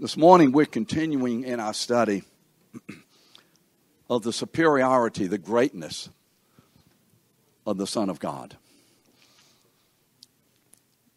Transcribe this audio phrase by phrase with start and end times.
[0.00, 2.22] This morning, we're continuing in our study
[4.08, 6.08] of the superiority, the greatness
[7.66, 8.56] of the Son of God.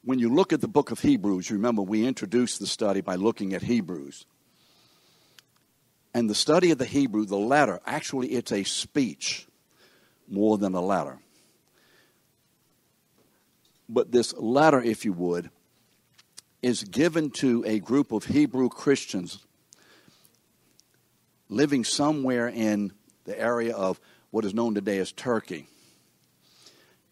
[0.03, 3.53] When you look at the book of Hebrews, remember we introduced the study by looking
[3.53, 4.25] at Hebrews.
[6.15, 9.45] And the study of the Hebrew, the letter, actually, it's a speech
[10.27, 11.19] more than a letter.
[13.87, 15.51] But this letter, if you would,
[16.61, 19.39] is given to a group of Hebrew Christians
[21.49, 22.93] living somewhere in
[23.25, 25.67] the area of what is known today as Turkey.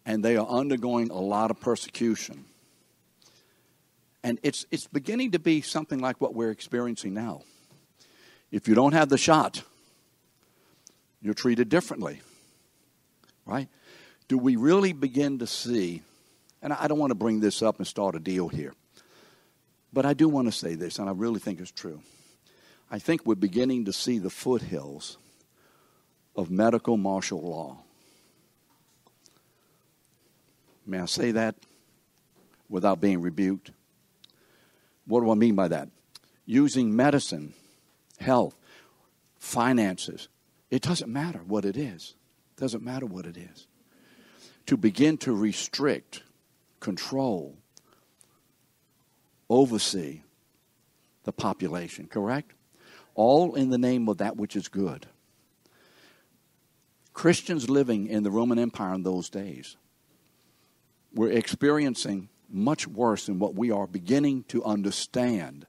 [0.06, 2.46] And they are undergoing a lot of persecution.
[4.22, 7.42] And it's, it's beginning to be something like what we're experiencing now.
[8.50, 9.62] If you don't have the shot,
[11.20, 12.20] you're treated differently.
[13.46, 13.68] Right?
[14.28, 16.02] Do we really begin to see,
[16.62, 18.74] and I don't want to bring this up and start a deal here,
[19.92, 22.00] but I do want to say this, and I really think it's true.
[22.90, 25.16] I think we're beginning to see the foothills
[26.36, 27.78] of medical martial law.
[30.86, 31.54] May I say that
[32.68, 33.70] without being rebuked?
[35.06, 35.88] What do I mean by that?
[36.46, 37.54] Using medicine,
[38.18, 38.56] health,
[39.38, 40.28] finances.
[40.70, 42.14] It doesn't matter what it is.
[42.56, 43.66] It doesn't matter what it is.
[44.66, 46.22] To begin to restrict,
[46.80, 47.56] control,
[49.50, 50.22] oversee
[51.24, 52.52] the population, correct?
[53.14, 55.06] All in the name of that which is good.
[57.12, 59.76] Christians living in the Roman Empire in those days
[61.12, 65.66] were experiencing much worse than what we are beginning to understand.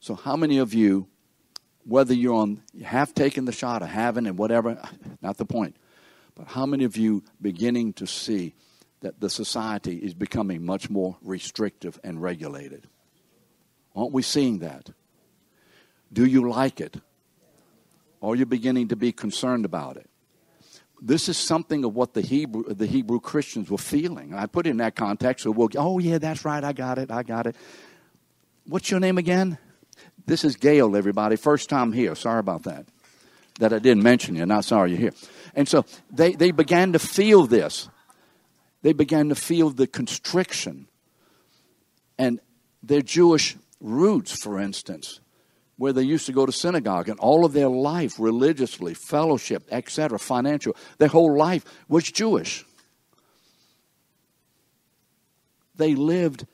[0.00, 1.08] So, how many of you,
[1.84, 4.80] whether you're on, have taken the shot or haven't, and whatever,
[5.20, 5.76] not the point,
[6.34, 8.54] but how many of you beginning to see
[9.02, 12.88] that the society is becoming much more restrictive and regulated.
[13.94, 14.90] Aren't we seeing that?
[16.12, 16.96] Do you like it?
[18.22, 20.08] Are you beginning to be concerned about it?
[21.00, 24.30] This is something of what the Hebrew, the Hebrew Christians were feeling.
[24.30, 26.98] And I put it in that context, so we'll, oh, yeah, that's right, I got
[26.98, 27.56] it, I got it.
[28.66, 29.58] What's your name again?
[30.26, 31.34] This is Gail, everybody.
[31.34, 32.14] First time here.
[32.14, 32.86] Sorry about that.
[33.58, 34.46] That I didn't mention you.
[34.46, 35.12] Not sorry you're here.
[35.54, 37.88] And so they, they began to feel this
[38.82, 40.88] they began to feel the constriction.
[42.18, 42.40] And
[42.82, 45.20] their Jewish roots, for instance,
[45.76, 50.18] where they used to go to synagogue and all of their life religiously, fellowship, etc.,
[50.18, 52.64] financial, their whole life was Jewish.
[55.74, 56.46] They lived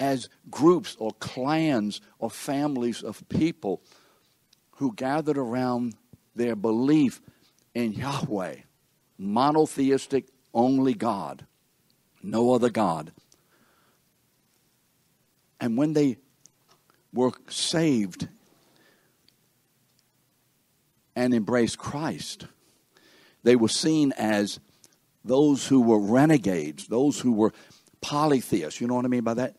[0.00, 3.82] as groups or clans or families of people
[4.72, 5.94] who gathered around
[6.34, 7.20] their belief
[7.74, 8.56] in Yahweh,
[9.18, 11.46] monotheistic, only God
[12.30, 13.12] no other God.
[15.60, 16.18] And when they
[17.12, 18.28] were saved
[21.16, 22.46] and embraced Christ,
[23.42, 24.60] they were seen as
[25.24, 27.52] those who were renegades, those who were
[28.00, 28.80] polytheists.
[28.80, 29.56] You know what I mean by that?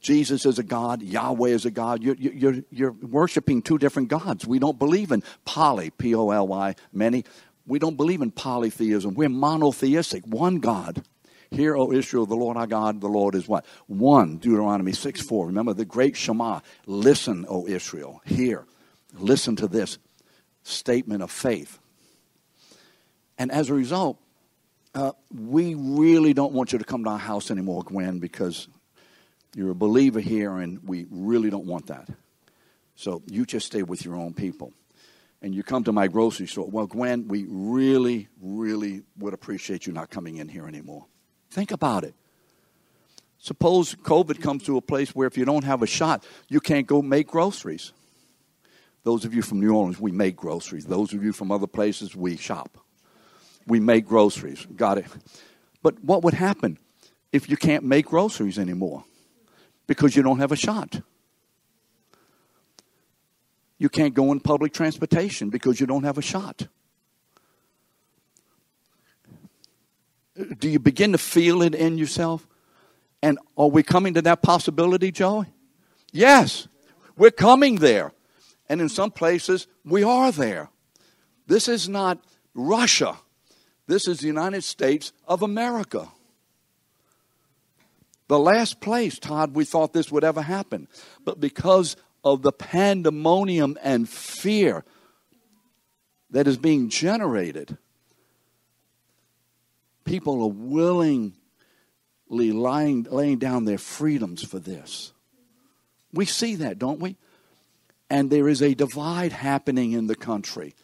[0.00, 2.02] Jesus is a God, Yahweh is a God.
[2.02, 4.46] You're, you're, you're worshiping two different gods.
[4.46, 7.24] We don't believe in poly, P O L Y, many.
[7.66, 9.14] We don't believe in polytheism.
[9.14, 11.04] We're monotheistic, one God.
[11.50, 13.66] Hear, O Israel, the Lord our God, the Lord is what?
[13.88, 15.46] One, Deuteronomy 6 4.
[15.46, 16.60] Remember the great Shema.
[16.86, 18.22] Listen, O Israel.
[18.24, 18.64] Hear.
[19.14, 19.98] Listen to this
[20.62, 21.78] statement of faith.
[23.36, 24.18] And as a result,
[24.94, 28.68] uh, we really don't want you to come to our house anymore, Gwen, because
[29.54, 32.08] you're a believer here and we really don't want that.
[32.94, 34.72] So you just stay with your own people.
[35.42, 36.68] And you come to my grocery store.
[36.68, 41.06] Well, Gwen, we really, really would appreciate you not coming in here anymore.
[41.50, 42.14] Think about it.
[43.38, 46.86] Suppose COVID comes to a place where if you don't have a shot, you can't
[46.86, 47.92] go make groceries.
[49.02, 50.84] Those of you from New Orleans, we make groceries.
[50.84, 52.76] Those of you from other places, we shop.
[53.66, 54.66] We make groceries.
[54.76, 55.06] Got it.
[55.82, 56.78] But what would happen
[57.32, 59.04] if you can't make groceries anymore?
[59.86, 61.00] Because you don't have a shot.
[63.78, 66.68] You can't go in public transportation because you don't have a shot.
[70.58, 72.46] Do you begin to feel it in yourself?
[73.22, 75.46] And are we coming to that possibility, Joey?
[76.12, 76.68] Yes,
[77.16, 78.12] we're coming there.
[78.68, 80.70] And in some places, we are there.
[81.46, 83.18] This is not Russia.
[83.86, 86.08] This is the United States of America.
[88.28, 90.86] The last place, Todd, we thought this would ever happen.
[91.24, 94.84] But because of the pandemonium and fear
[96.30, 97.76] that is being generated,
[100.10, 101.32] people are willingly
[102.28, 105.12] lying, laying down their freedoms for this.
[106.12, 107.16] We see that, don't we?
[108.10, 110.74] And there is a divide happening in the country.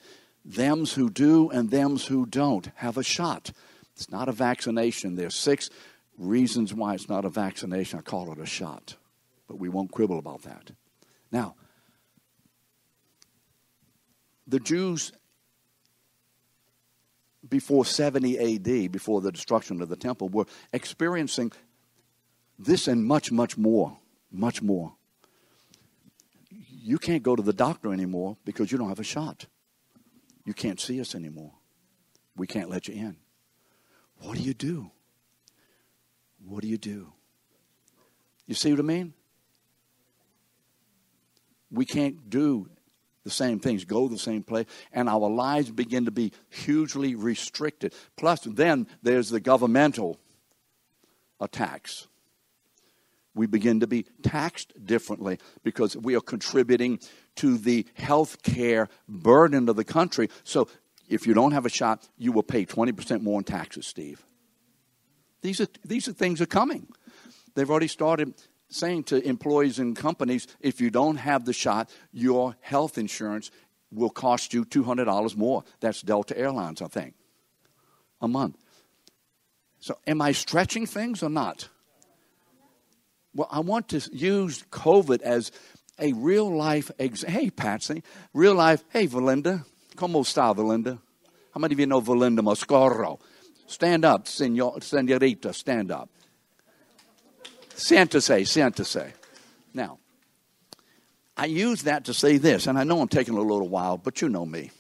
[0.49, 3.51] Thems who do and thems who don't have a shot.
[3.97, 5.17] It's not a vaccination.
[5.17, 5.71] There's six
[6.17, 7.99] reasons why it's not a vaccination.
[7.99, 8.95] I call it a shot.
[9.49, 10.71] But we won't quibble about that.
[11.33, 11.57] Now,
[14.47, 15.11] the Jews
[17.49, 21.53] before 70 AD, before the destruction of the temple, were experiencing
[22.59, 23.99] this and much, much more.
[24.33, 24.95] Much more.
[26.51, 29.47] You can't go to the doctor anymore because you don't have a shot.
[30.45, 31.53] You can't see us anymore.
[32.37, 33.17] We can't let you in.
[34.21, 34.91] What do you do?
[36.45, 37.13] What do you do?
[38.47, 39.15] You see what I mean?
[41.71, 42.69] We can't do
[43.27, 47.93] the same things, go the same place, and our lives begin to be hugely restricted.
[48.17, 50.21] Plus, then there's the governmental
[51.41, 52.07] attacks.
[53.35, 57.01] We begin to be taxed differently because we are contributing
[57.37, 60.31] to the health care burden of the country.
[60.45, 60.69] So,
[61.09, 64.25] if you don't have a shot, you will pay 20% more in taxes, Steve.
[65.43, 66.87] These are, these are things are coming.
[67.55, 68.35] They've already started
[68.69, 73.51] saying to employees and companies if you don't have the shot, your health insurance
[73.93, 75.65] will cost you $200 more.
[75.81, 77.15] That's Delta Airlines, I think,
[78.21, 78.57] a month.
[79.79, 81.69] So, am I stretching things or not?
[83.35, 85.53] Well, I want to use COVID as
[85.99, 87.41] a real life example.
[87.41, 88.03] Hey, Patsy,
[88.33, 88.83] real life.
[88.89, 89.65] Hey, Valinda.
[89.95, 90.99] Como está, Valinda?
[91.53, 93.19] How many of you know Valinda Moscoro?
[93.67, 96.11] Stand up, senor, senorita, stand up.
[97.77, 99.13] Siéntese, siéntese.
[99.75, 99.99] Now,
[101.37, 104.23] I use that to say this, and I know I'm taking a little while, but
[104.23, 104.71] you know me.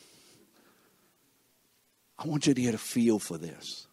[2.19, 3.87] I want you to get a feel for this.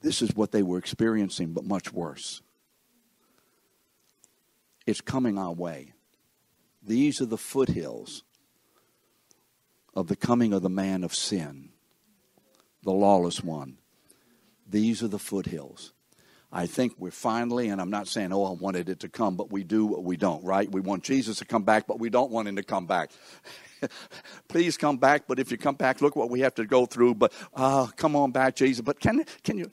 [0.00, 2.40] This is what they were experiencing, but much worse.
[4.86, 5.94] It's coming our way.
[6.82, 8.22] These are the foothills
[9.94, 11.70] of the coming of the man of sin,
[12.82, 13.78] the lawless one.
[14.68, 15.92] These are the foothills.
[16.56, 19.50] I think we're finally, and I'm not saying, oh, I wanted it to come, but
[19.50, 20.70] we do what we don't, right?
[20.70, 23.10] We want Jesus to come back, but we don't want him to come back.
[24.48, 27.16] Please come back, but if you come back, look what we have to go through.
[27.16, 28.82] But uh, come on back, Jesus.
[28.82, 29.68] But can can you,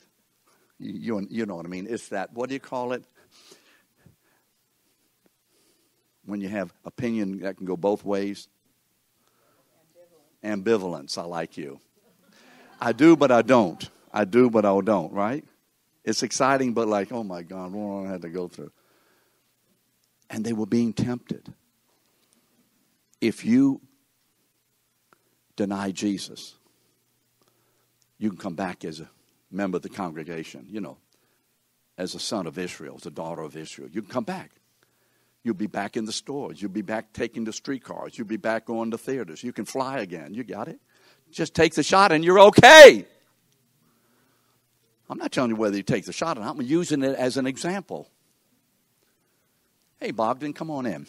[0.80, 1.86] you you know what I mean?
[1.88, 3.04] It's that what do you call it?
[6.24, 8.48] When you have opinion that can go both ways.
[10.44, 11.14] Ambivalence.
[11.14, 11.18] Ambivalence.
[11.18, 11.80] I like you.
[12.80, 13.88] I do, but I don't.
[14.12, 15.12] I do, but I don't.
[15.12, 15.44] Right?
[16.04, 18.72] It's exciting, but like, oh my God, what I had to go through.
[20.28, 21.52] And they were being tempted.
[23.20, 23.80] If you
[25.54, 26.54] deny Jesus,
[28.18, 29.08] you can come back as a
[29.50, 30.96] member of the congregation, you know,
[31.98, 33.88] as a son of Israel, as a daughter of Israel.
[33.90, 34.50] You can come back.
[35.44, 36.62] You'll be back in the stores.
[36.62, 38.16] You'll be back taking the streetcars.
[38.16, 39.42] You'll be back going to theaters.
[39.42, 40.34] You can fly again.
[40.34, 40.80] You got it?
[41.30, 43.06] Just take the shot and you're okay.
[45.12, 46.56] I'm not telling you whether you take the shot or not.
[46.56, 48.08] I'm using it as an example.
[50.00, 51.06] Hey, Bogdan, come on in.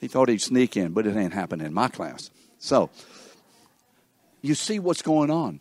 [0.00, 2.30] He thought he'd sneak in, but it ain't happening in my class.
[2.58, 2.88] So,
[4.40, 5.60] you see what's going on.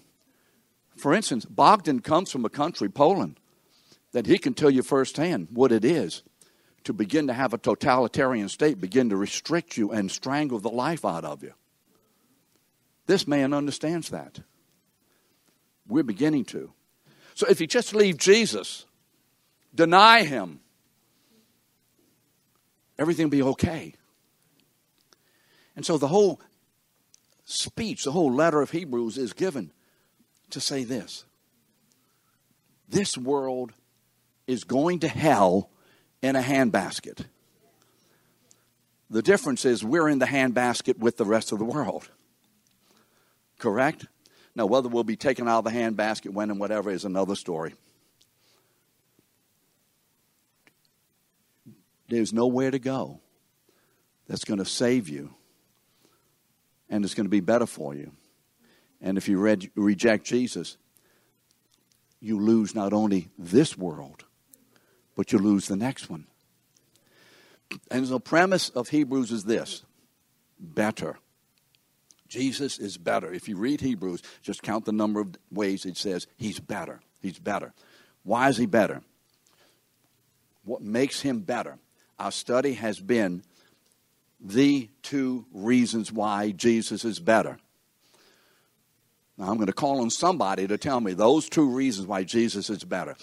[0.96, 3.42] For instance, Bogdan comes from a country, Poland,
[4.14, 6.24] that he can tell you firsthand what it is
[6.86, 11.04] to begin to have a totalitarian state begin to restrict you and strangle the life
[11.04, 11.52] out of you.
[13.06, 14.40] This man understands that.
[15.90, 16.72] We're beginning to.
[17.36, 18.86] So if you just leave Jesus,
[19.74, 20.62] deny him,
[22.98, 23.94] everything will be okay.
[25.76, 26.40] And so the whole
[27.44, 29.72] speech, the whole letter of Hebrews is given
[30.50, 31.26] to say this
[32.88, 33.74] this world
[34.48, 35.70] is going to hell
[36.22, 37.26] in a handbasket.
[39.10, 42.10] The difference is we're in the handbasket with the rest of the world.
[43.58, 44.08] Correct?
[44.56, 47.74] Now, whether we'll be taken out of the handbasket when and whatever is another story.
[52.08, 53.20] There's nowhere to go
[54.28, 55.34] that's going to save you
[56.90, 58.12] and it's going to be better for you.
[59.02, 60.78] And if you read, reject Jesus,
[62.20, 64.24] you lose not only this world,
[65.16, 66.28] but you lose the next one.
[67.92, 69.84] And the premise of Hebrews is this
[70.60, 71.18] better.
[72.28, 73.32] Jesus is better.
[73.32, 77.02] If you read Hebrews, just count the number of ways it says he's better.
[77.22, 77.74] He's better.
[78.24, 79.02] Why is he better?
[80.64, 81.78] What makes him better?
[82.18, 83.44] Our study has been
[84.40, 87.58] the two reasons why Jesus is better.
[89.38, 92.70] Now, I'm going to call on somebody to tell me those two reasons why Jesus
[92.70, 93.16] is better.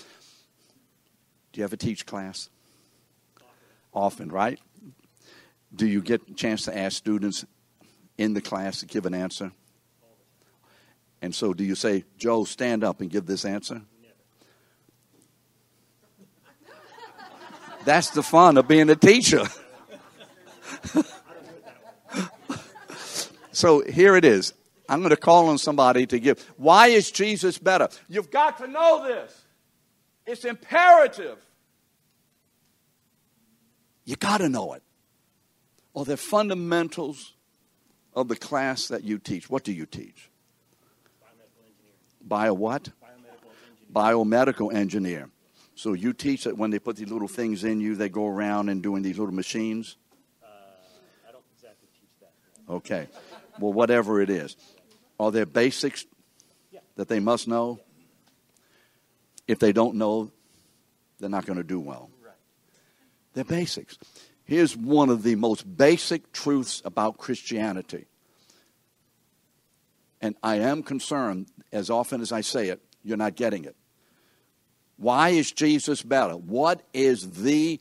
[1.52, 2.50] Do you ever teach class?
[3.94, 4.58] Often, right?
[5.74, 7.44] Do you get a chance to ask students
[8.18, 9.52] in the class to give an answer?
[11.20, 13.82] And so, do you say, Joe, stand up and give this answer?
[17.84, 19.44] That's the fun of being a teacher.
[23.52, 24.54] so here it is.
[24.88, 26.40] I'm going to call on somebody to give.
[26.56, 27.88] Why is Jesus better?
[28.08, 29.42] You've got to know this.
[30.26, 31.38] It's imperative.
[34.04, 34.82] You got to know it.
[35.94, 37.32] Well, the fundamentals
[38.14, 39.48] of the class that you teach.
[39.48, 40.30] What do you teach?
[42.20, 42.90] Bio what?
[43.92, 45.28] Biomedical, Biomedical engineer.
[45.74, 48.68] So you teach that when they put these little things in you, they go around
[48.68, 49.96] and doing these little machines?
[50.42, 50.46] Uh,
[51.28, 52.72] I don't exactly teach that.
[52.72, 53.08] Okay.
[53.58, 54.56] Well, whatever it is.
[55.18, 56.04] Are there basics
[56.70, 56.80] Yeah.
[56.96, 57.80] that they must know?
[59.48, 60.30] If they don't know,
[61.18, 62.10] they're not going to do well.
[62.24, 62.34] Right.
[63.34, 63.98] They're basics.
[64.52, 68.04] Here's one of the most basic truths about Christianity.
[70.20, 73.74] And I am concerned, as often as I say it, you're not getting it.
[74.98, 76.34] Why is Jesus better?
[76.34, 77.80] What is the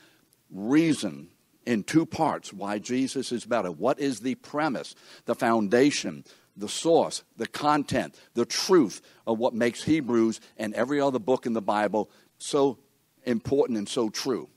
[0.50, 1.28] reason
[1.66, 3.70] in two parts why Jesus is better?
[3.70, 6.24] What is the premise, the foundation,
[6.56, 11.52] the source, the content, the truth of what makes Hebrews and every other book in
[11.52, 12.78] the Bible so
[13.26, 14.48] important and so true?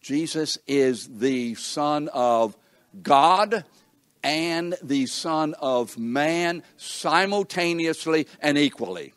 [0.00, 2.56] Jesus is the Son of
[3.02, 3.64] God
[4.22, 9.14] and the Son of Man simultaneously and equally.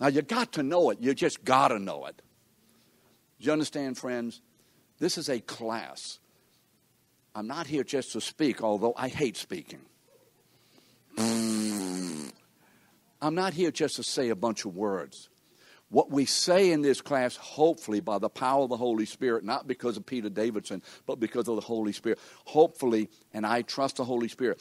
[0.00, 1.00] Now, you got to know it.
[1.00, 2.20] You just got to know it.
[3.40, 4.40] Do you understand, friends?
[4.98, 6.18] This is a class.
[7.34, 9.80] I'm not here just to speak, although I hate speaking.
[11.18, 15.28] I'm not here just to say a bunch of words.
[15.88, 19.68] What we say in this class, hopefully by the power of the Holy Spirit, not
[19.68, 24.04] because of Peter Davidson, but because of the Holy Spirit, hopefully, and I trust the
[24.04, 24.60] Holy Spirit,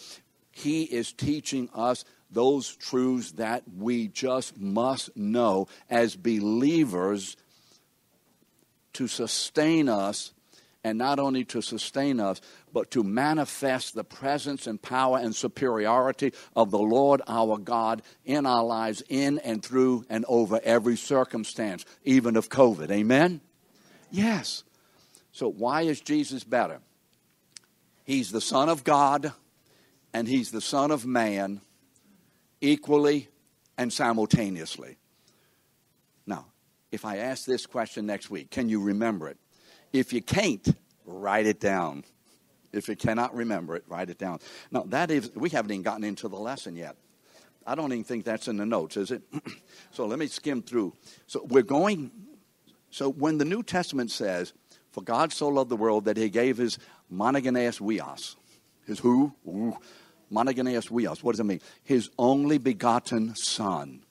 [0.51, 7.38] He is teaching us those truths that we just must know as believers
[8.94, 10.32] to sustain us,
[10.85, 12.39] and not only to sustain us,
[12.71, 18.45] but to manifest the presence and power and superiority of the Lord our God in
[18.45, 22.91] our lives, in and through and over every circumstance, even of COVID.
[22.91, 23.41] Amen?
[24.11, 24.63] Yes.
[25.31, 26.81] So, why is Jesus better?
[28.03, 29.33] He's the Son of God
[30.13, 31.61] and He's the Son of Man
[32.61, 33.29] equally
[33.75, 34.97] and simultaneously.
[36.27, 36.45] Now,
[36.91, 39.39] if I ask this question next week, can you remember it?
[39.95, 40.75] If you can't,
[41.05, 42.03] write it down.
[42.73, 44.39] If you cannot remember it, write it down.
[44.69, 46.97] Now, that is, we haven't even gotten into the lesson yet.
[47.65, 49.23] I don't even think that's in the notes, is it?
[49.91, 50.93] so let me skim through.
[51.25, 52.11] So we're going,
[52.91, 54.53] so when the New Testament says,
[54.91, 56.77] For God so loved the world that he gave his
[57.11, 58.35] monogenes huios,
[58.85, 59.33] his who?
[59.47, 59.77] Ooh.
[60.31, 61.23] Monogenes huios.
[61.23, 61.61] What does it mean?
[61.83, 64.03] His only begotten Son.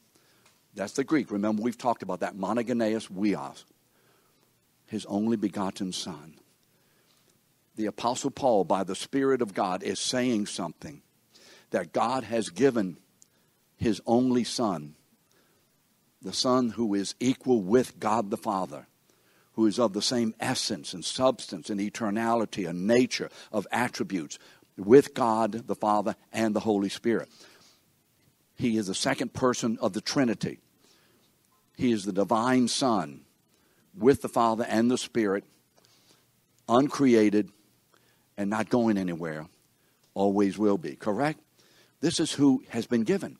[0.74, 1.30] That's the Greek.
[1.30, 2.34] Remember, we've talked about that.
[2.34, 3.64] Monogenes huios.
[4.86, 6.34] His only begotten Son.
[7.76, 11.02] The Apostle Paul, by the Spirit of God, is saying something
[11.70, 12.98] that God has given
[13.76, 14.94] his only Son,
[16.22, 18.86] the Son who is equal with God the Father,
[19.54, 24.38] who is of the same essence and substance and eternality and nature of attributes
[24.76, 27.28] with God the Father and the Holy Spirit.
[28.54, 30.60] He is the second person of the Trinity.
[31.76, 33.22] He is the divine Son
[33.96, 35.44] with the Father and the Spirit,
[36.68, 37.50] uncreated
[38.36, 39.46] and not going anywhere,
[40.14, 40.96] always will be.
[40.96, 41.40] Correct?
[42.00, 43.38] This is who has been given.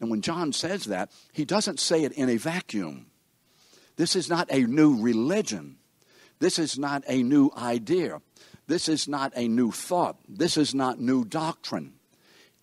[0.00, 3.06] And when John says that, he doesn't say it in a vacuum.
[3.96, 5.76] This is not a new religion.
[6.38, 8.20] This is not a new idea.
[8.68, 10.18] This is not a new thought.
[10.28, 11.94] This is not new doctrine.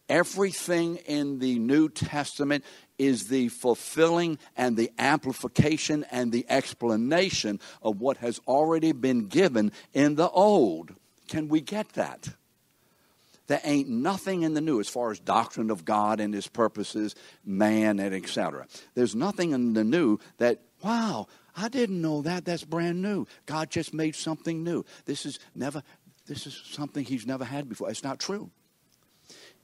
[0.07, 2.63] Everything in the New Testament
[2.97, 9.71] is the fulfilling and the amplification and the explanation of what has already been given
[9.93, 10.95] in the Old.
[11.27, 12.29] Can we get that?
[13.47, 17.15] There ain't nothing in the new as far as doctrine of God and his purposes,
[17.45, 18.65] man, and etc.
[18.95, 22.45] There's nothing in the new that, wow, I didn't know that.
[22.45, 23.27] That's brand new.
[23.45, 24.83] God just made something new.
[25.05, 25.83] This is never
[26.27, 27.89] this is something he's never had before.
[27.89, 28.49] It's not true.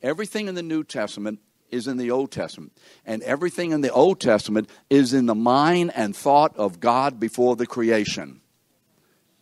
[0.01, 1.39] Everything in the New Testament
[1.71, 2.77] is in the Old Testament.
[3.05, 7.55] And everything in the Old Testament is in the mind and thought of God before
[7.55, 8.41] the creation.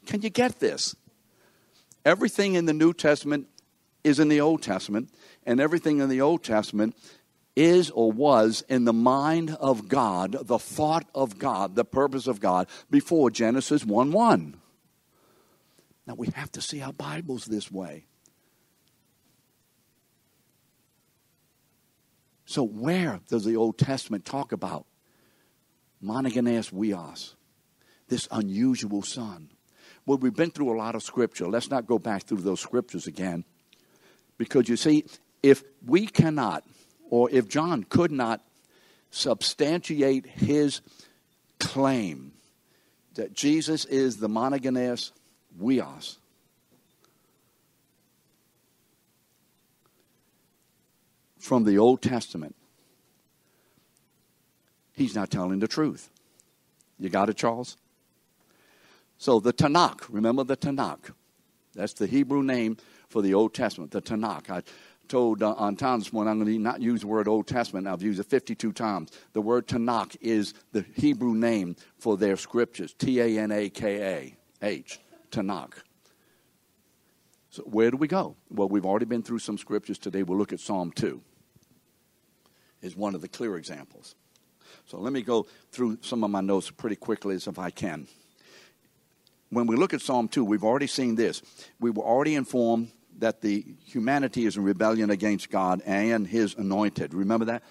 [0.05, 0.95] Can you get this?
[2.05, 3.47] Everything in the New Testament
[4.03, 5.09] is in the Old Testament,
[5.45, 6.95] and everything in the Old Testament
[7.55, 12.39] is or was in the mind of God, the thought of God, the purpose of
[12.39, 14.57] God before Genesis 1 1.
[16.07, 18.05] Now we have to see our Bibles this way.
[22.49, 24.87] So, where does the Old Testament talk about
[26.03, 27.35] monogenes huios,
[28.07, 29.51] this unusual son?
[30.07, 31.47] Well, we've been through a lot of scripture.
[31.47, 33.45] Let's not go back through those scriptures again.
[34.39, 35.05] Because you see,
[35.43, 36.63] if we cannot,
[37.11, 38.41] or if John could not
[39.11, 40.81] substantiate his
[41.59, 42.31] claim
[43.13, 45.11] that Jesus is the monogenes
[45.61, 46.17] huios,
[51.39, 52.55] from the Old Testament,
[54.93, 56.09] he's not telling the truth.
[56.99, 57.77] You got it, Charles?
[59.17, 61.11] So the Tanakh, remember the Tanakh?
[61.73, 62.77] That's the Hebrew name
[63.07, 64.49] for the Old Testament, the Tanakh.
[64.49, 64.63] I
[65.07, 67.87] told uh, on time this morning I'm going to not use the word Old Testament.
[67.87, 69.11] I've used it 52 times.
[69.33, 72.93] The word Tanakh is the Hebrew name for their scriptures.
[72.93, 74.99] T A N A K A H.
[75.31, 75.73] Tanakh.
[77.49, 78.35] So where do we go?
[78.49, 80.23] Well, we've already been through some scriptures today.
[80.23, 81.21] We'll look at Psalm 2.
[82.81, 84.15] Is one of the clear examples.
[84.85, 88.07] So let me go through some of my notes pretty quickly as if I can
[89.49, 91.41] when we look at Psalm 2, we've already seen this.
[91.79, 97.13] We were already informed that the humanity is in rebellion against God and his anointed.
[97.13, 97.63] Remember that?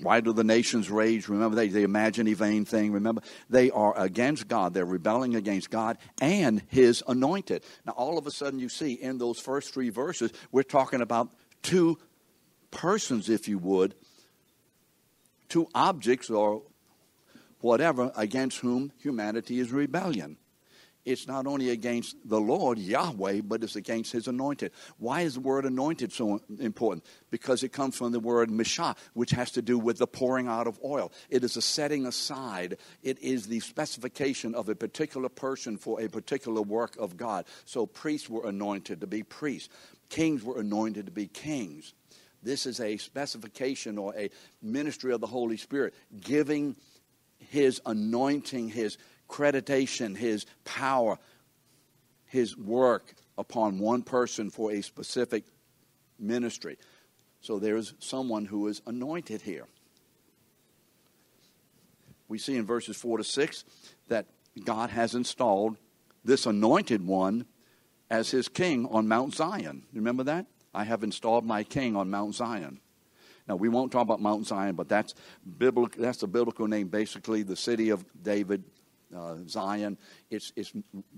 [0.00, 1.28] Why do the nations rage?
[1.28, 2.92] Remember, they, they imagine a vain thing.
[2.92, 4.72] Remember, they are against God.
[4.72, 7.64] They're rebelling against God and His anointed.
[7.84, 11.30] Now, all of a sudden, you see in those first three verses, we're talking about
[11.62, 11.98] two
[12.70, 13.96] persons, if you would,
[15.48, 16.62] two objects or
[17.60, 20.36] whatever against whom humanity is rebellion
[21.08, 24.72] it's not only against the Lord, Yahweh, but it's against his anointed.
[24.98, 27.04] Why is the word anointed so important?
[27.30, 30.66] Because it comes from the word mishah, which has to do with the pouring out
[30.66, 31.10] of oil.
[31.30, 36.08] It is a setting aside, it is the specification of a particular person for a
[36.08, 37.46] particular work of God.
[37.64, 39.70] So priests were anointed to be priests,
[40.10, 41.94] kings were anointed to be kings.
[42.42, 44.30] This is a specification or a
[44.62, 46.76] ministry of the Holy Spirit, giving
[47.38, 51.18] his anointing, his creditation, his power,
[52.26, 55.44] his work upon one person for a specific
[56.18, 56.78] ministry.
[57.40, 59.66] So there's someone who is anointed here.
[62.28, 63.64] We see in verses 4 to 6
[64.08, 64.26] that
[64.64, 65.76] God has installed
[66.24, 67.46] this anointed one
[68.10, 69.84] as his king on Mount Zion.
[69.92, 70.46] Remember that?
[70.78, 72.78] I have installed my king on Mount Zion.
[73.48, 75.12] Now we won't talk about Mount Zion, but that's
[75.58, 76.00] biblical.
[76.00, 78.62] That's the biblical name, basically the city of David,
[79.16, 79.98] uh, Zion.
[80.30, 80.72] It's, it's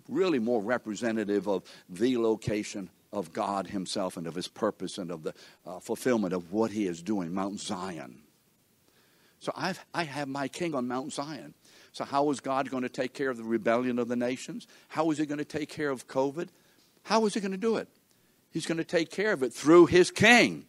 [0.09, 5.25] really more representative of the location of God Himself and of His purpose and of
[5.25, 5.35] the
[5.67, 8.23] uh, fulfillment of what He is doing, Mount Zion.
[9.41, 11.53] So I've, I have my king on Mount Zion.
[11.93, 14.67] So, how is God going to take care of the rebellion of the nations?
[14.89, 16.49] How is He going to take care of COVID?
[17.03, 17.89] How is He going to do it?
[18.51, 20.67] He's going to take care of it through His king.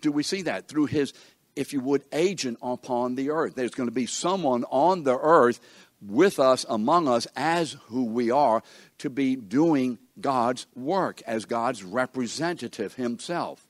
[0.00, 0.68] Do we see that?
[0.68, 1.12] Through His,
[1.54, 3.54] if you would, agent upon the earth.
[3.54, 5.60] There's going to be someone on the earth
[6.02, 8.62] with us, among us, as who we are,
[8.98, 13.66] to be doing God's work as God's representative himself.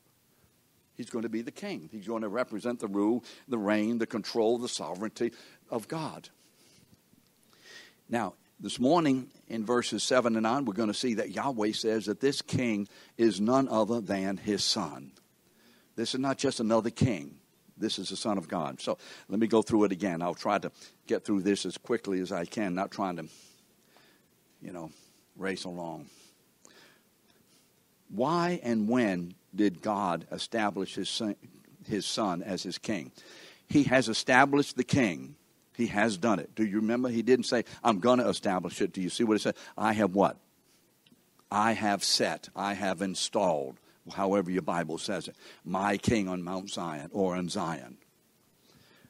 [0.97, 1.89] He's going to be the king.
[1.93, 5.33] He's going to represent the rule, the reign, the control, the sovereignty
[5.71, 6.31] of God.
[8.09, 12.07] Now, this morning in verses 7 and 9, we're going to see that Yahweh says
[12.07, 15.13] that this king is none other than his son.
[15.95, 17.37] This is not just another king.
[17.79, 18.81] This is the Son of God.
[18.81, 18.97] So
[19.29, 20.23] let me go through it again.
[20.23, 20.71] I'll try to
[21.07, 23.27] get through this as quickly as I can, not trying to,
[24.63, 24.91] you know,
[25.37, 26.07] race along.
[28.09, 31.37] Why and when did God establish his son,
[31.87, 33.13] his son as his king?
[33.69, 35.35] He has established the king.
[35.77, 36.55] He has done it.
[36.55, 37.09] Do you remember?
[37.09, 38.93] He didn't say, I'm going to establish it.
[38.93, 39.57] Do you see what he said?
[39.77, 40.39] I have what?
[41.51, 42.49] I have set.
[42.57, 43.79] I have installed
[44.15, 47.97] however your Bible says it, my king on Mount Zion or in Zion.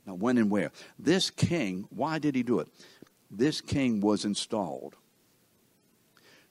[0.06, 0.70] Now, when and where?
[0.98, 2.68] This king, why did he do it?
[3.30, 4.94] This king was installed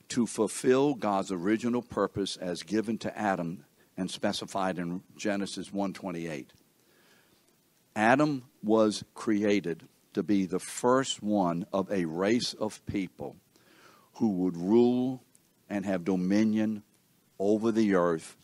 [0.09, 3.65] to fulfill God's original purpose as given to Adam
[3.97, 6.47] and specified in Genesis 1:28.
[7.95, 13.35] Adam was created to be the first one of a race of people
[14.15, 15.21] who would rule
[15.69, 16.83] and have dominion
[17.37, 18.37] over the earth,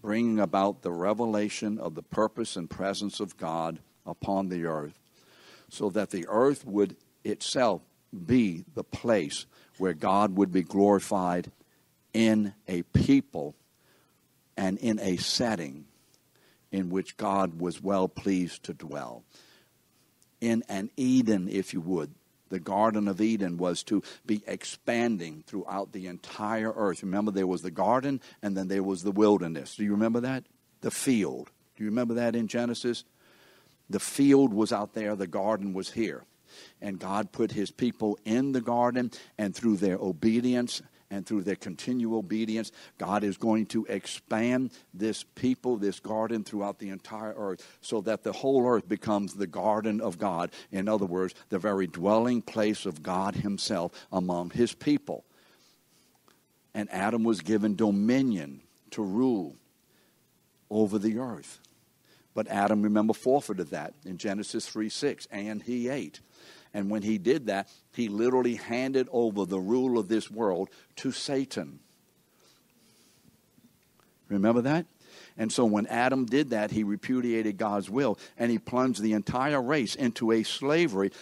[0.00, 4.98] bringing about the revelation of the purpose and presence of God upon the earth,
[5.70, 7.80] so that the earth would itself
[8.26, 9.46] be the place
[9.78, 11.50] where God would be glorified
[12.12, 13.54] in a people
[14.56, 15.86] and in a setting.
[16.72, 19.22] in which God was well pleased to dwell.
[20.40, 22.14] In an Eden, if you would,
[22.48, 27.02] the Garden of Eden was to be expanding throughout the entire earth.
[27.02, 29.76] Remember, there was the garden and then there was the wilderness.
[29.76, 30.44] Do you remember that?
[30.82, 31.50] The field.
[31.76, 33.04] Do you remember that in Genesis?
[33.90, 36.24] The field was out there, the garden was here.
[36.80, 41.56] And God put his people in the garden, and through their obedience and through their
[41.56, 47.66] continual obedience, God is going to expand this people, this garden throughout the entire earth,
[47.80, 50.50] so that the whole earth becomes the garden of God.
[50.72, 55.24] In other words, the very dwelling place of God Himself among His people.
[56.74, 59.56] And Adam was given dominion to rule
[60.70, 61.60] over the earth.
[62.34, 66.20] But Adam, remember, forfeited that in Genesis 3 6, and he ate.
[66.76, 71.10] And when he did that, he literally handed over the rule of this world to
[71.10, 71.78] Satan.
[74.28, 74.84] Remember that?
[75.38, 79.62] And so when Adam did that, he repudiated God's will and he plunged the entire
[79.62, 81.12] race into a slavery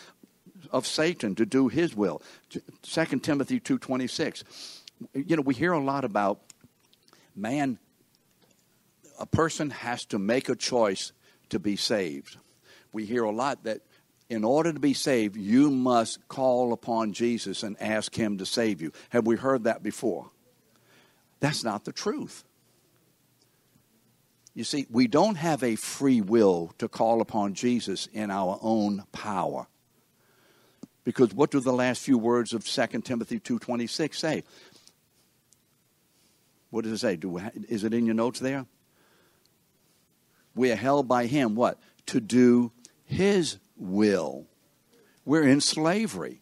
[0.72, 2.20] of Satan to do his will.
[2.82, 4.42] 2 Timothy 2:26.
[5.14, 6.40] You know, we hear a lot about
[7.36, 7.78] man
[9.20, 11.12] a person has to make a choice
[11.50, 12.38] to be saved.
[12.92, 13.82] We hear a lot that
[14.34, 18.82] in order to be saved, you must call upon Jesus and ask Him to save
[18.82, 18.92] you.
[19.10, 20.30] Have we heard that before?
[21.40, 22.44] That's not the truth.
[24.54, 29.04] You see, we don't have a free will to call upon Jesus in our own
[29.12, 29.66] power.
[31.04, 34.44] Because what do the last few words of 2 Timothy 2.26 say?
[36.70, 37.16] What does it say?
[37.16, 38.66] Do, is it in your notes there?
[40.54, 41.78] We are held by Him, what?
[42.06, 42.72] To do
[43.04, 44.46] His will.
[45.24, 46.40] We're in slavery.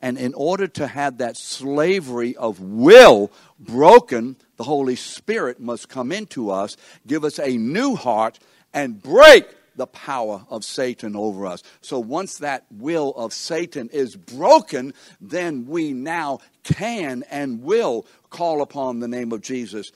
[0.00, 6.12] And in order to have that slavery of will broken, the Holy Spirit must come
[6.12, 8.38] into us, give us a new heart,
[8.72, 11.62] and break the power of Satan over us.
[11.80, 18.60] So once that will of Satan is broken, then we now can and will call
[18.60, 19.90] upon the name of Jesus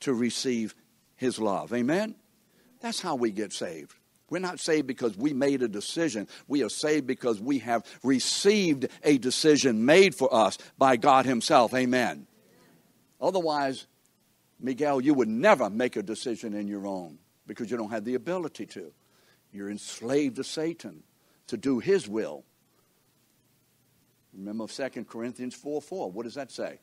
[0.00, 0.74] to receive
[1.16, 1.72] his love.
[1.72, 2.14] Amen?
[2.80, 3.94] That's how we get saved.
[4.30, 6.28] We're not saved because we made a decision.
[6.46, 11.74] We are saved because we have received a decision made for us by God Himself.
[11.74, 12.26] Amen.
[13.20, 13.86] Otherwise,
[14.60, 18.14] Miguel, you would never make a decision in your own because you don't have the
[18.14, 18.92] ability to.
[19.52, 21.02] You're enslaved to Satan
[21.46, 22.44] to do his will.
[24.34, 26.10] Remember 2 Corinthians 4 4.
[26.12, 26.78] What does that say?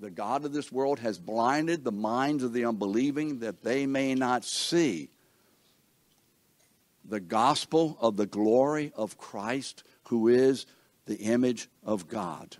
[0.00, 4.14] The God of this world has blinded the minds of the unbelieving that they may
[4.14, 5.10] not see
[7.04, 10.66] the gospel of the glory of Christ, who is
[11.06, 12.56] the image of God.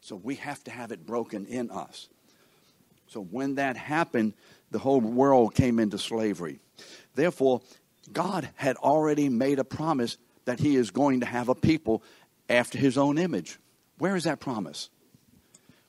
[0.00, 2.08] So we have to have it broken in us.
[3.08, 4.34] So when that happened,
[4.70, 6.60] the whole world came into slavery.
[7.14, 7.60] Therefore,
[8.12, 12.02] God had already made a promise that He is going to have a people
[12.48, 13.58] after His own image.
[13.98, 14.90] Where is that promise?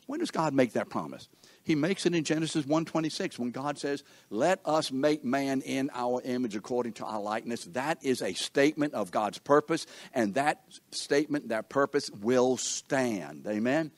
[0.08, 1.28] When does God make that promise?
[1.67, 6.21] He makes it in Genesis 1:26 when God says, "Let us make man in our
[6.23, 11.49] image according to our likeness." That is a statement of God's purpose, and that statement,
[11.49, 13.45] that purpose will stand.
[13.45, 13.91] Amen.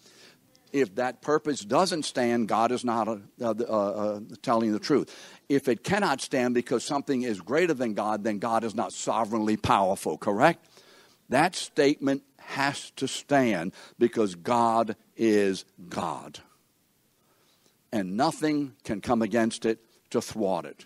[0.74, 5.16] If that purpose doesn't stand, God is not uh, uh, uh, telling the truth.
[5.48, 9.58] If it cannot stand because something is greater than God, then God is not sovereignly
[9.58, 10.66] powerful, correct?
[11.30, 16.40] That statement has to stand because God is God
[17.92, 19.80] and nothing can come against it
[20.12, 20.86] to thwart it.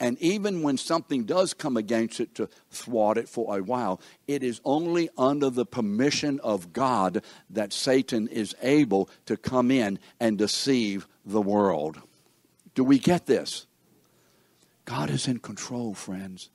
[0.00, 4.42] And even when something does come against it to thwart it for a while, it
[4.42, 10.38] is only under the permission of God that Satan is able to come in and
[10.38, 12.00] deceive the world.
[12.74, 13.66] Do we get this?
[14.86, 16.48] God is in control, friends.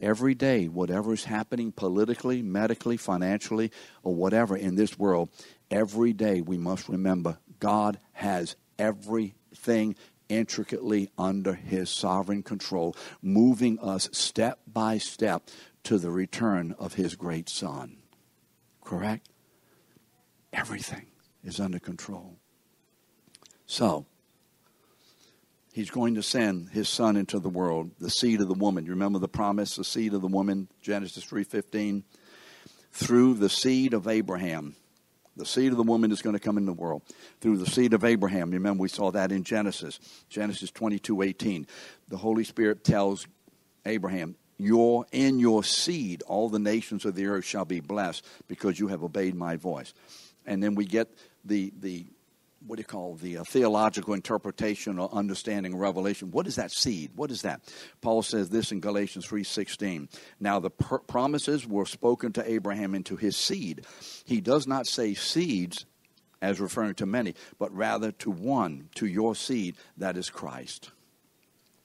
[0.00, 3.72] Every day, whatever is happening politically, medically, financially,
[4.04, 5.28] or whatever in this world,
[5.70, 9.94] every day we must remember God has everything
[10.28, 15.48] intricately under his sovereign control, moving us step by step
[15.84, 17.98] to the return of his great son.
[18.82, 19.28] Correct?
[20.52, 21.06] Everything
[21.44, 22.36] is under control.
[23.66, 24.06] So,
[25.72, 28.84] he's going to send his son into the world, the seed of the woman.
[28.84, 32.02] You remember the promise, the seed of the woman, Genesis 3:15,
[32.92, 34.74] through the seed of Abraham
[35.36, 37.02] the seed of the woman is going to come in the world
[37.40, 38.50] through the seed of Abraham.
[38.50, 41.66] Remember, we saw that in Genesis, Genesis 22 18.
[42.08, 43.26] The Holy Spirit tells
[43.86, 48.78] Abraham, your, In your seed, all the nations of the earth shall be blessed because
[48.78, 49.94] you have obeyed my voice.
[50.44, 51.08] And then we get
[51.44, 52.04] the, the
[52.66, 56.30] what do you call the uh, theological interpretation or understanding of revelation?
[56.30, 57.12] What is that seed?
[57.14, 57.62] What is that?
[58.00, 63.16] Paul says this in galatians 3.16 now the promises were spoken to abraham and to
[63.16, 63.86] his seed.
[64.24, 65.86] He does not say seeds
[66.42, 70.90] as referring to many but rather to one to your seed that is christ.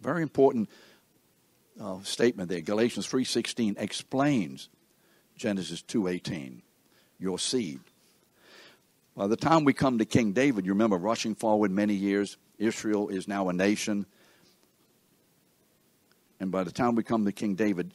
[0.02, 0.70] Very important
[1.80, 2.62] uh, statement there.
[2.62, 4.70] Galatians 3.16 explains
[5.38, 6.62] genesis 2.18
[7.18, 7.80] your seed
[9.16, 13.10] by the time we come to King David, you remember rushing forward many years, Israel
[13.10, 14.06] is now a nation.
[16.40, 17.94] And by the time we come to King David,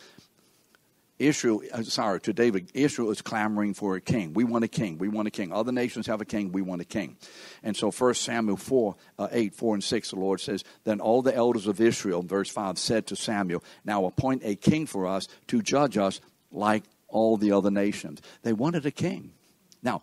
[1.19, 4.33] Israel, uh, sorry, to David, Israel is clamoring for a king.
[4.33, 4.97] We want a king.
[4.97, 5.53] We want a king.
[5.53, 6.51] Other nations have a king.
[6.51, 7.19] We want a king.
[7.63, 11.21] And so 1 Samuel 4, uh, 8, 4 and 6, the Lord says, Then all
[11.21, 15.29] the elders of Israel, verse 5, said to Samuel, Now appoint a king for us
[15.49, 18.23] to judge us like all the other nations.
[18.43, 19.35] They wanted a king.
[19.83, 20.03] Now,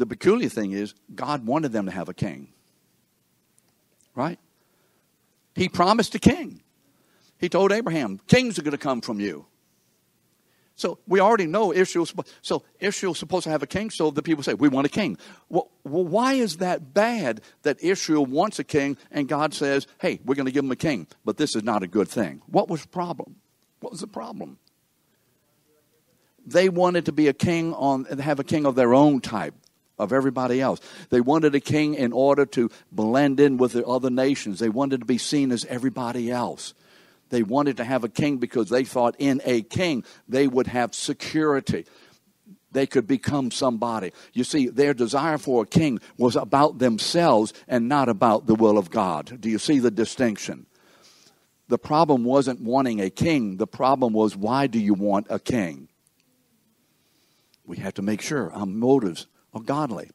[0.00, 2.48] the peculiar thing is, God wanted them to have a king.
[4.14, 4.38] Right?
[5.54, 6.62] He promised a king.
[7.38, 9.46] He told Abraham, kings are going to come from you.
[10.74, 13.90] So we already know Israel's so Israel's supposed to have a king.
[13.90, 15.18] So the people say, "We want a king."
[15.50, 20.20] Well, well, why is that bad that Israel wants a king and God says, "Hey,
[20.24, 21.06] we're going to give them a king"?
[21.22, 22.40] But this is not a good thing.
[22.46, 23.36] What was the problem?
[23.80, 24.58] What was the problem?
[26.46, 29.54] They wanted to be a king on have a king of their own type
[30.00, 30.80] of everybody else.
[31.10, 34.58] They wanted a king in order to blend in with the other nations.
[34.58, 36.74] They wanted to be seen as everybody else.
[37.28, 40.94] They wanted to have a king because they thought in a king they would have
[40.94, 41.86] security.
[42.72, 44.12] They could become somebody.
[44.32, 48.78] You see, their desire for a king was about themselves and not about the will
[48.78, 49.40] of God.
[49.40, 50.66] Do you see the distinction?
[51.68, 55.88] The problem wasn't wanting a king, the problem was why do you want a king?
[57.64, 60.10] We have to make sure our motives or godly.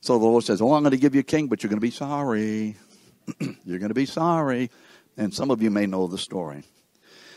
[0.00, 1.80] So the Lord says, Oh, I'm going to give you a king, but you're going
[1.80, 2.76] to be sorry.
[3.64, 4.70] you're going to be sorry.
[5.16, 6.64] And some of you may know the story.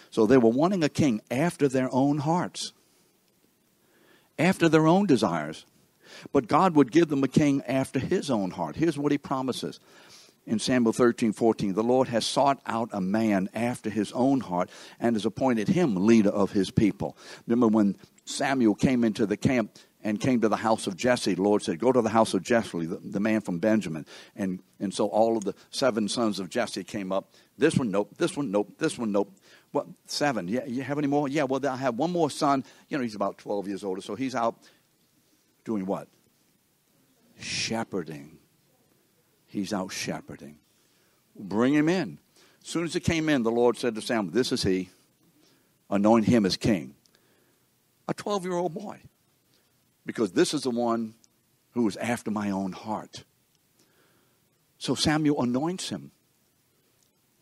[0.10, 2.72] So they were wanting a king after their own hearts,
[4.40, 5.66] after their own desires.
[6.32, 8.76] But God would give them a king after his own heart.
[8.76, 9.80] Here's what he promises
[10.46, 11.74] in Samuel 13, 14.
[11.74, 15.96] The Lord has sought out a man after his own heart and has appointed him
[15.96, 17.18] leader of his people.
[17.48, 21.34] Remember when Samuel came into the camp and came to the house of Jesse.
[21.34, 24.06] The Lord said, Go to the house of Jesse, the, the, man from Benjamin.
[24.36, 27.34] And, and so all of the seven sons of Jesse came up.
[27.58, 28.12] This one, nope.
[28.16, 28.78] This one, nope.
[28.78, 29.36] This one, nope.
[29.72, 30.48] What, seven?
[30.48, 31.28] Yeah, you have any more?
[31.28, 32.64] Yeah, well, I have one more son.
[32.88, 34.00] You know, he's about 12 years older.
[34.00, 34.56] So he's out
[35.64, 36.08] doing what?
[37.40, 38.38] Shepherding.
[39.48, 40.60] He's out shepherding.
[41.36, 42.20] Bring him in.
[42.62, 44.90] As soon as he came in, the Lord said to Samuel, This is he.
[45.90, 46.94] Anoint him as king.
[48.08, 49.02] A 12 year old boy
[50.06, 51.16] because this is the one
[51.72, 53.24] who is after my own heart.
[54.78, 56.12] So Samuel anoints him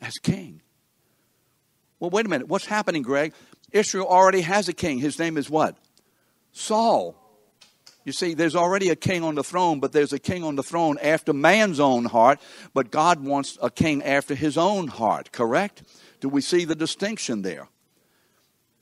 [0.01, 0.61] as king.
[1.99, 2.47] Well, wait a minute.
[2.47, 3.33] What's happening, Greg?
[3.71, 4.99] Israel already has a king.
[4.99, 5.77] His name is what?
[6.51, 7.15] Saul.
[8.05, 10.63] You see, there's already a king on the throne, but there's a king on the
[10.63, 12.39] throne after man's own heart,
[12.73, 15.83] but God wants a king after his own heart, correct?
[16.19, 17.67] Do we see the distinction there?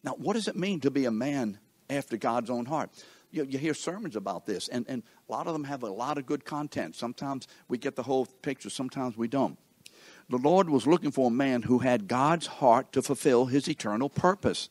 [0.03, 2.89] Now, what does it mean to be a man after God's own heart?
[3.31, 6.17] You, you hear sermons about this, and, and a lot of them have a lot
[6.17, 6.95] of good content.
[6.95, 9.57] Sometimes we get the whole picture, sometimes we don't.
[10.29, 14.09] The Lord was looking for a man who had God's heart to fulfill his eternal
[14.09, 14.69] purpose.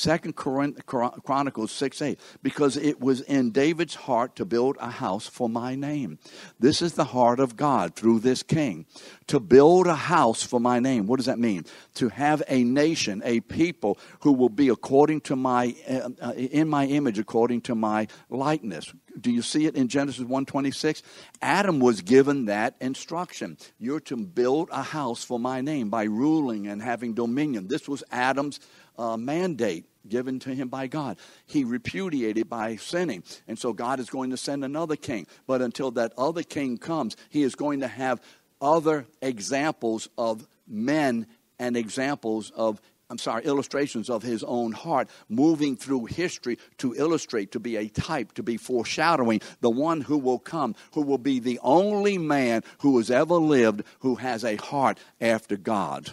[0.00, 5.46] Second Chronicles 6 8, because it was in David's heart to build a house for
[5.46, 6.18] my name.
[6.58, 8.86] This is the heart of God through this king.
[9.26, 11.06] To build a house for my name.
[11.06, 11.66] What does that mean?
[11.96, 16.66] To have a nation, a people who will be according to my, uh, uh in
[16.70, 18.90] my image, according to my likeness.
[19.20, 21.02] Do you see it in Genesis 1:26?
[21.42, 23.58] Adam was given that instruction.
[23.78, 27.68] You're to build a house for my name by ruling and having dominion.
[27.68, 28.60] This was Adam's
[28.96, 31.18] uh, mandate given to him by God.
[31.46, 33.22] He repudiated by sinning.
[33.46, 35.26] And so God is going to send another king.
[35.46, 38.20] But until that other king comes, he is going to have
[38.60, 41.26] other examples of men
[41.58, 47.50] and examples of I'm sorry, illustrations of his own heart, moving through history to illustrate,
[47.52, 51.40] to be a type, to be foreshadowing the one who will come, who will be
[51.40, 56.12] the only man who has ever lived who has a heart after God.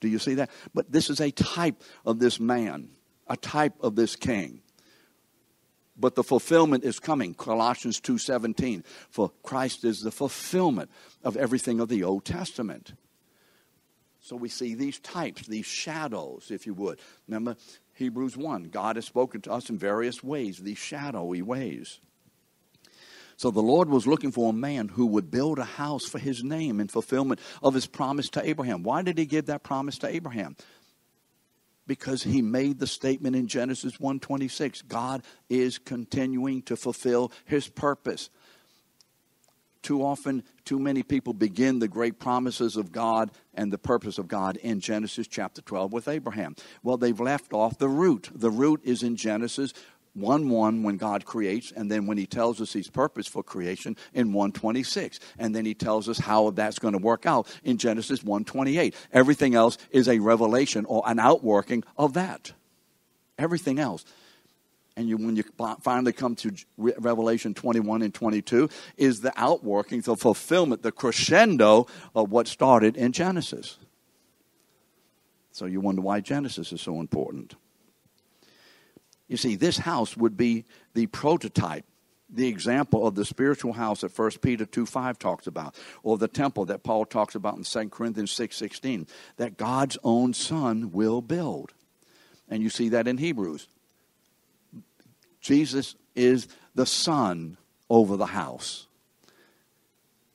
[0.00, 0.50] Do you see that?
[0.74, 2.90] But this is a type of this man,
[3.26, 4.62] a type of this king.
[5.96, 7.34] But the fulfillment is coming.
[7.34, 8.84] Colossians 2:17.
[9.10, 10.90] For Christ is the fulfillment
[11.24, 12.94] of everything of the Old Testament.
[14.20, 17.00] So we see these types, these shadows, if you would.
[17.26, 17.56] Remember
[17.94, 18.64] Hebrews 1.
[18.64, 22.00] God has spoken to us in various ways, these shadowy ways.
[23.38, 26.42] So the Lord was looking for a man who would build a house for his
[26.42, 28.82] name in fulfillment of his promise to Abraham.
[28.82, 30.56] Why did he give that promise to Abraham?
[31.86, 38.28] Because he made the statement in Genesis 1:26, God is continuing to fulfill his purpose.
[39.82, 44.26] Too often, too many people begin the great promises of God and the purpose of
[44.26, 46.56] God in Genesis chapter 12 with Abraham.
[46.82, 48.30] Well, they've left off the root.
[48.34, 49.72] The root is in Genesis
[50.20, 53.96] 1 1 when God creates, and then when He tells us His purpose for creation
[54.14, 55.20] in 126.
[55.38, 58.94] And then He tells us how that's going to work out in Genesis 128.
[59.12, 62.52] Everything else is a revelation or an outworking of that.
[63.38, 64.04] Everything else.
[64.96, 65.44] And you, when you
[65.80, 72.32] finally come to Revelation 21 and 22, is the outworking, the fulfillment, the crescendo of
[72.32, 73.78] what started in Genesis.
[75.52, 77.54] So you wonder why Genesis is so important.
[79.28, 80.64] You see, this house would be
[80.94, 81.84] the prototype,
[82.30, 86.28] the example of the spiritual house that 1 Peter 2 5 talks about, or the
[86.28, 91.20] temple that Paul talks about in 2 Corinthians six sixteen, that God's own Son will
[91.20, 91.72] build.
[92.48, 93.68] And you see that in Hebrews.
[95.40, 97.56] Jesus is the Son
[97.90, 98.86] over the house,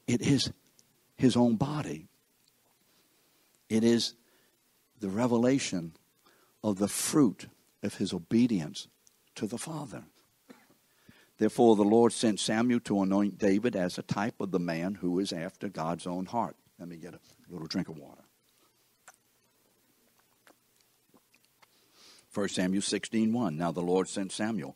[0.08, 0.52] it is
[1.18, 2.08] his own body,
[3.70, 4.14] it is
[5.00, 5.94] the revelation
[6.64, 7.48] of the fruit
[7.84, 8.88] of his obedience
[9.36, 10.04] to the Father.
[11.38, 15.20] Therefore, the Lord sent Samuel to anoint David as a type of the man who
[15.20, 16.56] is after God's own heart.
[16.80, 17.20] Let me get a
[17.50, 18.24] little drink of water.
[22.34, 23.58] 1 Samuel 16 1.
[23.58, 24.76] Now the Lord sent Samuel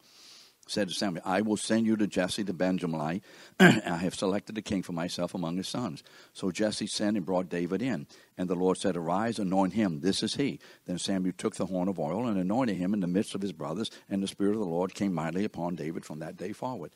[0.68, 3.22] said to Samuel, I will send you to Jesse the Benjaminite.
[3.60, 6.04] I have selected a king for myself among his sons.
[6.34, 8.08] So Jesse sent and brought David in.
[8.38, 10.02] And the Lord said, Arise, anoint him.
[10.02, 10.60] This is he.
[10.86, 13.54] Then Samuel took the horn of oil and anointed him in the midst of his
[13.54, 13.90] brothers.
[14.10, 16.92] And the Spirit of the Lord came mightily upon David from that day forward.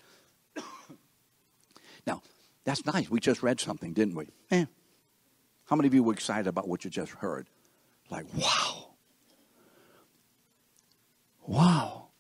[2.08, 2.22] now,
[2.64, 3.10] that's nice.
[3.10, 4.28] We just read something, didn't we?
[4.52, 4.66] Eh.
[5.66, 7.48] How many of you were excited about what you just heard?
[8.10, 8.90] Like, wow.
[11.48, 12.11] Wow.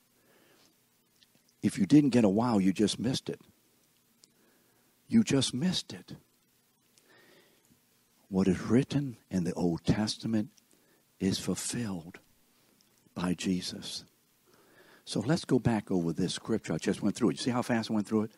[1.61, 3.39] If you didn't get a wow, you just missed it.
[5.07, 6.15] You just missed it.
[8.29, 10.49] What is written in the Old Testament
[11.19, 12.19] is fulfilled
[13.13, 14.05] by Jesus.
[15.03, 16.73] So let's go back over this scripture.
[16.73, 17.33] I just went through it.
[17.33, 18.31] You see how fast I went through it?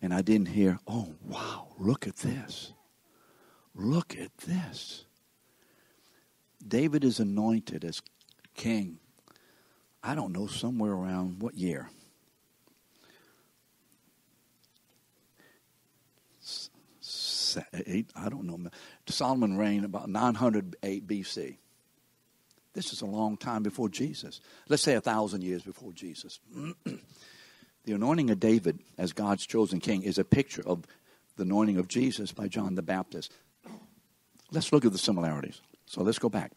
[0.00, 2.72] And I didn't hear, oh, wow, look at this.
[3.74, 5.04] Look at this.
[6.66, 8.00] David is anointed as
[8.54, 8.98] king.
[10.02, 11.90] I don't know, somewhere around what year?
[17.86, 18.70] Eight, I don't know.
[19.06, 21.56] Solomon reigned about 908 BC.
[22.74, 24.40] This is a long time before Jesus.
[24.68, 26.40] Let's say a thousand years before Jesus.
[26.84, 30.84] the anointing of David as God's chosen king is a picture of
[31.36, 33.32] the anointing of Jesus by John the Baptist.
[34.50, 35.60] Let's look at the similarities.
[35.86, 36.52] So let's go back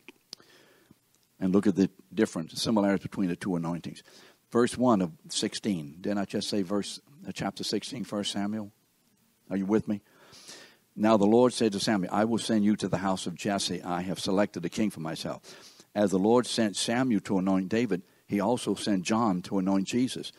[1.40, 4.04] and look at the difference, similarities between the two anointings.
[4.52, 5.98] Verse 1 of 16.
[6.02, 8.72] Didn't I just say verse uh, chapter 16, 1 Samuel?
[9.50, 10.02] Are you with me?
[11.02, 13.82] Now the Lord said to Samuel, I will send you to the house of Jesse.
[13.82, 15.42] I have selected a king for myself.
[15.96, 20.34] As the Lord sent Samuel to anoint David, he also sent John to anoint Jesus.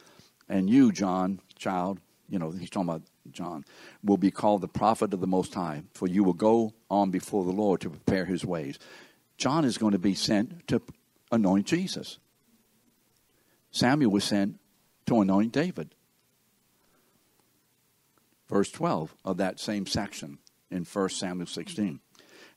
[0.51, 3.65] And you, John, child, you know, he's talking about John,
[4.05, 7.47] will be called the prophet of the Most High, for you will go on before
[7.47, 8.79] the Lord to prepare his ways.
[9.39, 10.83] John is going to be sent to
[11.33, 12.19] anoint Jesus.
[13.71, 14.61] Samuel was sent
[15.07, 15.95] to anoint David.
[18.47, 20.37] Verse 12 of that same section
[20.71, 22.01] in 1 Samuel 16.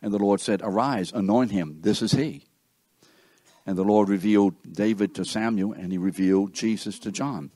[0.01, 1.77] And the Lord said, Arise, anoint him.
[1.81, 2.45] This is he.
[3.65, 7.51] And the Lord revealed David to Samuel, and he revealed Jesus to John.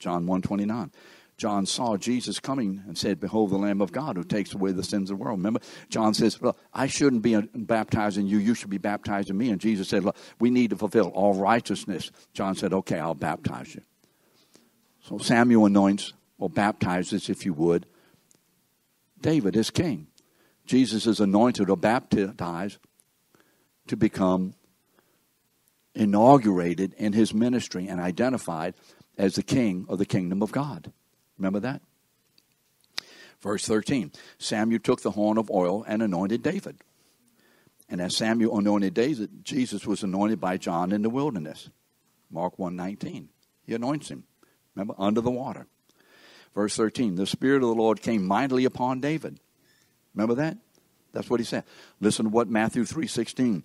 [0.00, 0.90] John 129.
[1.36, 4.82] John saw Jesus coming and said, Behold the Lamb of God who takes away the
[4.82, 5.38] sins of the world.
[5.38, 8.38] Remember, John says, Well, I shouldn't be uh, baptizing you.
[8.38, 9.50] You should be baptizing me.
[9.50, 12.10] And Jesus said, Look, we need to fulfill all righteousness.
[12.32, 13.82] John said, Okay, I'll baptize you.
[15.02, 17.86] So Samuel anoints, or baptizes, if you would,
[19.22, 20.08] David is king.
[20.66, 22.78] Jesus is anointed or baptized
[23.86, 24.54] to become
[25.94, 28.74] inaugurated in his ministry and identified
[29.18, 30.92] as the king of the kingdom of God.
[31.38, 31.82] Remember that?
[33.40, 36.78] Verse 13 Samuel took the horn of oil and anointed David.
[37.88, 41.68] And as Samuel anointed David, Jesus was anointed by John in the wilderness.
[42.30, 43.28] Mark 1:19.
[43.64, 44.24] He anoints him.
[44.74, 45.66] Remember, under the water.
[46.54, 49.38] Verse 13, the Spirit of the Lord came mightily upon David.
[50.14, 50.58] Remember that?
[51.12, 51.64] That's what he said.
[52.00, 53.64] Listen to what Matthew 3.16.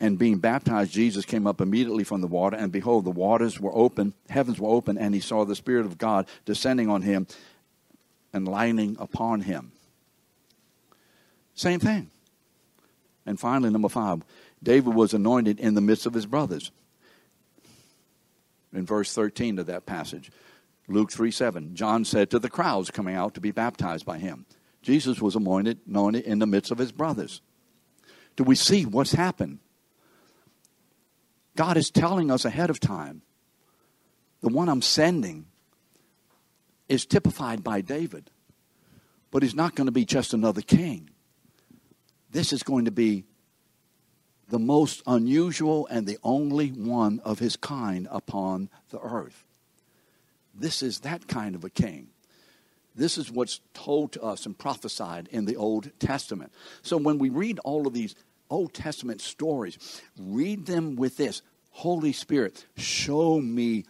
[0.00, 3.72] And being baptized, Jesus came up immediately from the water, and behold, the waters were
[3.72, 7.28] open, heavens were open, and he saw the Spirit of God descending on him
[8.32, 9.70] and lighting upon him.
[11.54, 12.10] Same thing.
[13.26, 14.24] And finally, number five,
[14.60, 16.72] David was anointed in the midst of his brothers.
[18.72, 20.32] In verse 13 of that passage,
[20.92, 24.46] Luke 3 7, John said to the crowds coming out to be baptized by him,
[24.82, 27.40] Jesus was anointed, anointed in the midst of his brothers.
[28.36, 29.58] Do we see what's happened?
[31.56, 33.22] God is telling us ahead of time
[34.40, 35.46] the one I'm sending
[36.88, 38.30] is typified by David,
[39.30, 41.10] but he's not going to be just another king.
[42.30, 43.24] This is going to be
[44.48, 49.46] the most unusual and the only one of his kind upon the earth.
[50.54, 52.08] This is that kind of a king.
[52.94, 56.52] This is what's told to us and prophesied in the Old Testament.
[56.82, 58.14] So when we read all of these
[58.50, 63.84] Old Testament stories, read them with this Holy Spirit, show me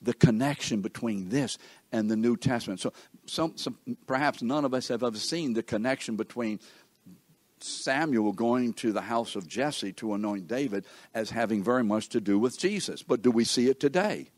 [0.00, 1.58] the connection between this
[1.92, 2.80] and the New Testament.
[2.80, 2.92] So,
[3.26, 6.60] some, some, perhaps none of us have ever seen the connection between
[7.60, 12.20] Samuel going to the house of Jesse to anoint David as having very much to
[12.20, 13.02] do with Jesus.
[13.02, 14.30] But do we see it today?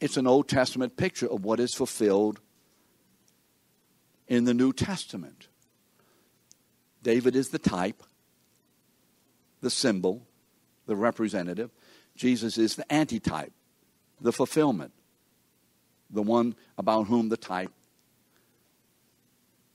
[0.00, 2.40] It's an Old Testament picture of what is fulfilled
[4.28, 5.48] in the New Testament.
[7.02, 8.02] David is the type,
[9.60, 10.26] the symbol,
[10.86, 11.70] the representative.
[12.16, 13.52] Jesus is the antitype,
[14.20, 14.92] the fulfillment,
[16.10, 17.72] the one about whom the type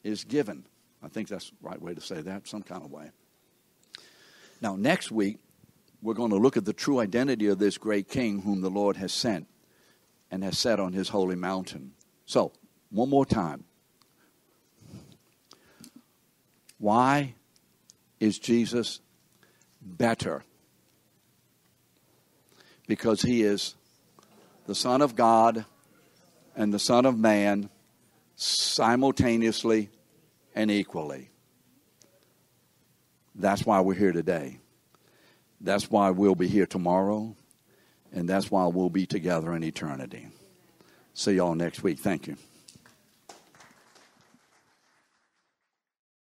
[0.04, 0.66] is given.
[1.02, 3.12] I think that's the right way to say that, some kind of way.
[4.62, 5.38] Now, next week,
[6.02, 8.98] we're going to look at the true identity of this great king whom the Lord
[8.98, 9.48] has sent
[10.32, 11.92] and has set on his holy mountain.
[12.26, 12.54] So,
[12.90, 13.66] one more time.
[16.78, 17.36] Why
[18.20, 19.02] is Jesus
[19.82, 20.44] better?
[22.88, 23.76] Because he is
[24.66, 25.66] the Son of God
[26.56, 27.70] and the Son of Man
[28.36, 29.90] simultaneously
[30.56, 31.30] and equally.
[33.36, 34.60] That's why we're here today.
[35.60, 37.36] That's why we'll be here tomorrow.
[38.14, 40.28] And that's why we'll be together in eternity.
[41.14, 42.00] See y'all next week.
[42.00, 42.38] Thank you.